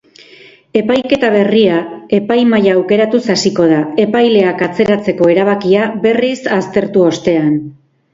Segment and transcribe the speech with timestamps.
[0.79, 1.75] Epaiketa berria
[2.19, 7.53] epaimahaia aukeratuz hasiko da, epaileak atzeratzeko erabakia berriz aztertu ostean.